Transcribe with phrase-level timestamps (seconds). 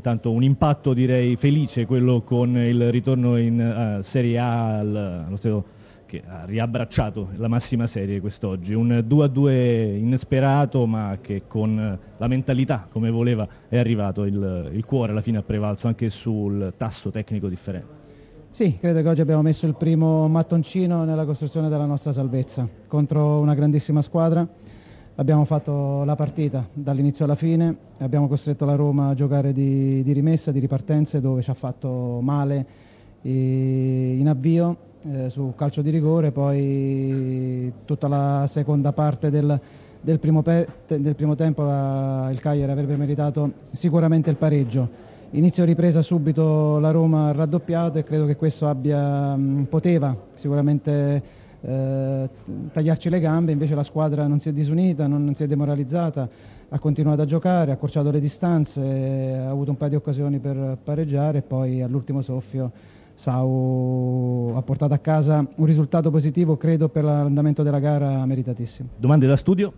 [0.00, 5.36] intanto un impatto direi felice quello con il ritorno in uh, Serie A al, allo
[5.36, 5.64] stadio
[6.06, 12.88] che ha riabbracciato la massima serie quest'oggi, un 2-2 inesperato ma che con la mentalità
[12.90, 17.46] come voleva è arrivato, il, il cuore alla fine ha prevalso anche sul tasso tecnico
[17.46, 17.98] differente.
[18.50, 23.38] Sì, credo che oggi abbiamo messo il primo mattoncino nella costruzione della nostra salvezza contro
[23.38, 24.48] una grandissima squadra.
[25.16, 30.12] Abbiamo fatto la partita dall'inizio alla fine, abbiamo costretto la Roma a giocare di, di
[30.12, 32.66] rimessa, di ripartenze dove ci ha fatto male
[33.22, 39.60] in avvio eh, su calcio di rigore, poi tutta la seconda parte del,
[40.00, 45.08] del, primo, pe- del primo, tempo la, il Cagliari avrebbe meritato sicuramente il pareggio.
[45.32, 51.22] Inizio ripresa subito la Roma ha raddoppiato e credo che questo abbia, mh, poteva sicuramente
[51.62, 52.28] eh,
[52.72, 56.28] tagliarci le gambe, invece la squadra non si è disunita, non, non si è demoralizzata,
[56.68, 60.78] ha continuato a giocare, ha accorciato le distanze, ha avuto un paio di occasioni per
[60.82, 62.70] pareggiare e poi all'ultimo soffio
[63.20, 68.88] Sau ha portato a casa un risultato positivo, credo, per l'andamento della gara meritatissimo.
[68.96, 69.72] Domande da studio?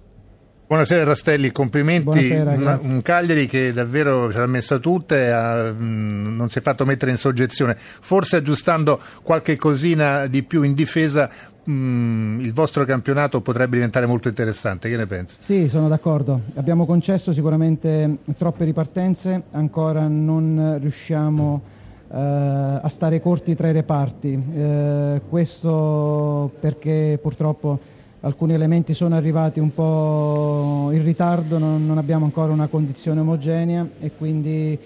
[0.73, 2.05] Buonasera Rastelli, complimenti.
[2.05, 6.61] Buonasera, Una, un Cagliari che davvero ce l'ha messa tutta e ha, mh, non si
[6.61, 7.75] è fatto mettere in soggezione.
[7.77, 11.29] Forse aggiustando qualche cosina di più in difesa,
[11.65, 14.89] mh, il vostro campionato potrebbe diventare molto interessante.
[14.89, 15.37] Che ne pensi?
[15.41, 16.41] Sì, sono d'accordo.
[16.55, 21.63] Abbiamo concesso sicuramente troppe ripartenze, ancora non riusciamo
[22.11, 24.43] eh, a stare corti tra i reparti.
[24.55, 27.79] Eh, questo perché purtroppo
[28.21, 33.87] alcuni elementi sono arrivati un po' in ritardo, non, non abbiamo ancora una condizione omogenea
[34.01, 34.79] e quindi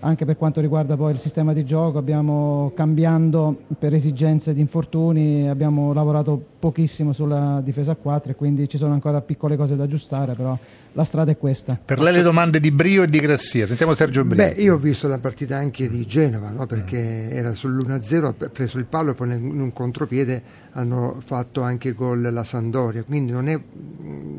[0.00, 5.48] anche per quanto riguarda poi il sistema di gioco abbiamo cambiando per esigenze di infortuni,
[5.48, 9.84] abbiamo lavorato pochissimo sulla difesa a 4 e quindi ci sono ancora piccole cose da
[9.84, 10.56] aggiustare, però
[10.92, 11.78] la strada è questa.
[11.82, 13.66] Per lei le domande di Brio e di Grassia.
[13.66, 14.44] Sentiamo Sergio Brio.
[14.44, 16.66] Beh, io ho visto la partita anche di Genova, no?
[16.66, 17.36] perché mm.
[17.36, 20.42] era sull'1-0, ha preso il palo e poi in un contropiede
[20.72, 23.60] hanno fatto anche gol la Sandoria, quindi non è,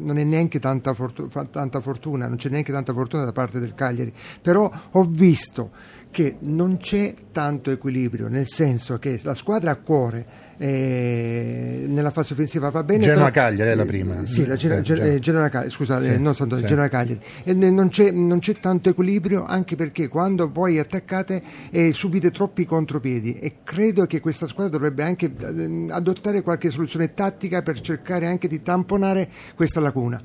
[0.02, 3.74] non è neanche tanta, fortuna, tanta fortuna, non c'è neanche tanta fortuna da parte del
[3.74, 5.72] Cagliari, però ho visto
[6.12, 11.71] che non c'è tanto equilibrio, nel senso che la squadra a cuore eh,
[12.02, 13.04] nella fase offensiva va bene.
[13.04, 14.26] Genoa Cagliari è la prima.
[14.26, 16.70] Sì, la Genoa, eh, Genoa Cagliari, scusate, sì, non Sandoria, sì.
[16.74, 17.22] Genoa Cagliari.
[17.44, 22.66] E non c'è, non c'è, tanto equilibrio anche perché quando voi attaccate eh, subite troppi
[22.66, 28.26] contropiedi e credo che questa squadra dovrebbe anche eh, adottare qualche soluzione tattica per cercare
[28.26, 30.20] anche di tamponare questa lacuna.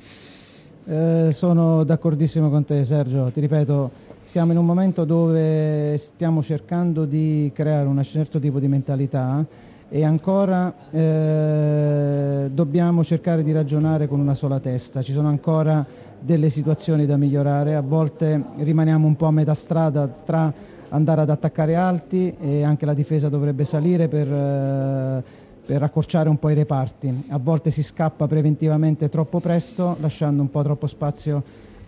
[0.88, 3.90] Eh, sono d'accordissimo con te Sergio, ti ripeto,
[4.22, 9.44] siamo in un momento dove stiamo cercando di creare un certo tipo di mentalità
[9.88, 15.02] e ancora eh, dobbiamo cercare di ragionare con una sola testa.
[15.02, 15.84] Ci sono ancora
[16.18, 20.52] delle situazioni da migliorare, a volte rimaniamo un po' a metà strada tra
[20.88, 25.22] andare ad attaccare alti e anche la difesa dovrebbe salire per, eh,
[25.64, 27.26] per accorciare un po' i reparti.
[27.28, 31.42] A volte si scappa preventivamente troppo presto, lasciando un po' troppo spazio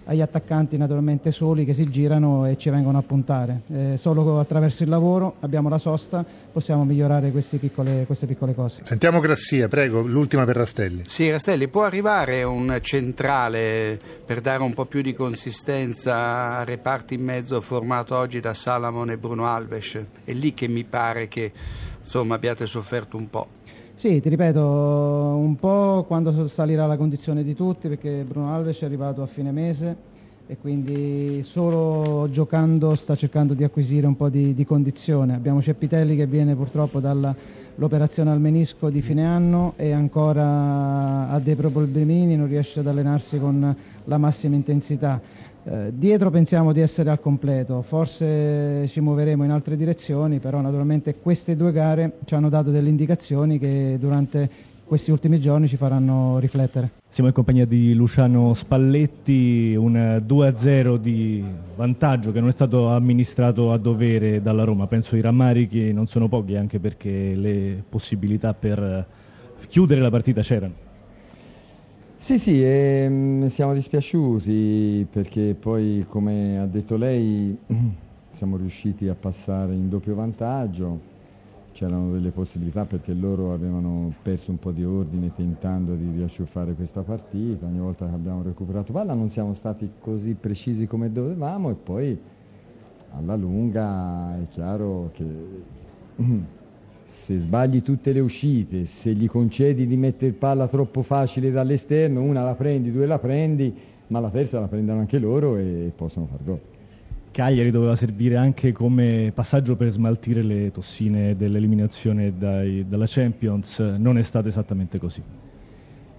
[0.08, 3.60] agli attaccanti naturalmente soli che si girano e ci vengono a puntare.
[3.70, 8.80] Eh, solo attraverso il lavoro abbiamo la sosta, possiamo migliorare piccole, queste piccole cose.
[8.84, 11.02] Sentiamo Grassia, prego, l'ultima per Rastelli.
[11.06, 17.14] Sì, Rastelli, può arrivare un centrale per dare un po' più di consistenza a reparti
[17.14, 20.00] in mezzo formato oggi da Salamon e Bruno Alves?
[20.24, 21.52] È lì che mi pare che
[22.00, 23.57] insomma, abbiate sofferto un po'.
[23.98, 28.84] Sì, ti ripeto, un po' quando salirà la condizione di tutti, perché Bruno Alves è
[28.84, 29.96] arrivato a fine mese
[30.46, 35.34] e quindi solo giocando sta cercando di acquisire un po' di, di condizione.
[35.34, 37.00] Abbiamo Ceppitelli che viene purtroppo
[37.78, 43.38] dall'operazione al menisco di fine anno e ancora ha dei problemini, non riesce ad allenarsi
[43.38, 43.74] con
[44.04, 45.20] la massima intensità.
[45.62, 51.20] Eh, dietro pensiamo di essere al completo, forse ci muoveremo in altre direzioni, però naturalmente
[51.20, 54.50] queste due gare ci hanno dato delle indicazioni che durante
[54.88, 56.92] questi ultimi giorni ci faranno riflettere.
[57.08, 61.44] Siamo in compagnia di Luciano Spalletti, un 2-0 di
[61.76, 64.86] vantaggio che non è stato amministrato a dovere dalla Roma.
[64.86, 69.06] Penso i rammarichi non sono pochi anche perché le possibilità per
[69.68, 70.86] chiudere la partita c'erano.
[72.16, 77.56] Sì, sì, ehm, siamo dispiaciuti perché poi, come ha detto lei,
[78.32, 80.98] siamo riusciti a passare in doppio vantaggio,
[81.78, 87.02] c'erano delle possibilità perché loro avevano perso un po' di ordine tentando di riasciuffare questa
[87.02, 91.74] partita, ogni volta che abbiamo recuperato palla non siamo stati così precisi come dovevamo e
[91.74, 92.18] poi
[93.12, 95.24] alla lunga è chiaro che
[97.06, 102.42] se sbagli tutte le uscite, se gli concedi di mettere palla troppo facile dall'esterno, una
[102.42, 103.72] la prendi, due la prendi,
[104.08, 106.60] ma la terza la prendono anche loro e possono far gol.
[107.38, 114.18] Cagliari doveva servire anche come passaggio per smaltire le tossine dell'eliminazione dai, dalla Champions, non
[114.18, 115.22] è stato esattamente così.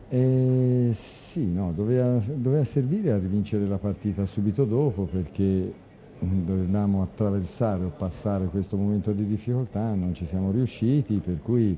[0.08, 5.74] Eh, sì, no, doveva, doveva, servire a rivincere la partita subito dopo perché
[6.20, 11.78] dovevamo attraversare o passare questo momento di difficoltà, non ci siamo riusciti, per cui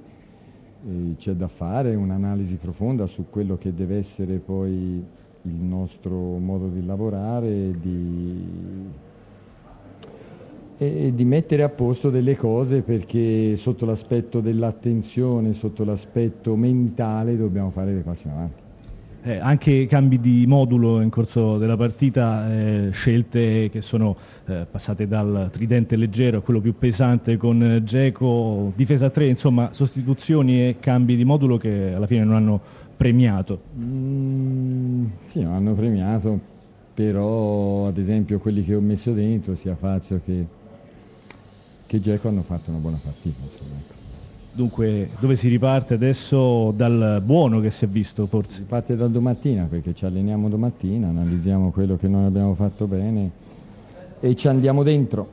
[0.88, 5.04] eh, c'è da fare un'analisi profonda su quello che deve essere poi
[5.42, 8.70] il nostro modo di lavorare di,
[10.82, 17.70] e di mettere a posto delle cose perché sotto l'aspetto dell'attenzione, sotto l'aspetto mentale dobbiamo
[17.70, 18.62] fare dei passi in avanti.
[19.24, 24.18] Eh, anche cambi di modulo in corso della partita, eh, scelte che sono
[24.48, 30.68] eh, passate dal tridente leggero a quello più pesante con Geco, difesa 3, insomma sostituzioni
[30.68, 32.60] e cambi di modulo che alla fine non hanno
[32.98, 33.60] premiato.
[33.78, 36.40] Mm, sì, non hanno premiato,
[36.96, 40.60] però ad esempio quelli che ho messo dentro, sia Fazio che,
[41.92, 43.42] che Geco hanno fatto una buona partita.
[43.44, 43.96] Insomma, ecco.
[44.54, 48.56] Dunque, dove si riparte adesso dal buono che si è visto forse?
[48.56, 53.30] Si parte dal domattina perché ci alleniamo domattina, analizziamo quello che non abbiamo fatto bene
[54.22, 55.32] e ci andiamo dentro.